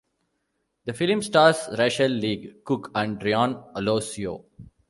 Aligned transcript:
The 0.85 0.93
film 0.95 1.21
stars 1.21 1.69
Rachael 1.77 2.09
Leigh 2.09 2.55
Cook 2.65 2.89
and 2.95 3.21
Ryan 3.23 3.59
Alosio. 3.75 4.43